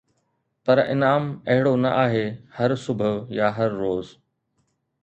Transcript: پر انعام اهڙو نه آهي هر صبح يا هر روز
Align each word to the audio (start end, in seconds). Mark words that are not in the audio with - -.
پر 0.63 0.77
انعام 0.93 1.25
اهڙو 1.49 1.73
نه 1.83 1.89
آهي 2.05 2.25
هر 2.57 2.71
صبح 2.85 3.09
يا 3.39 3.47
هر 3.57 3.69
روز 3.83 4.07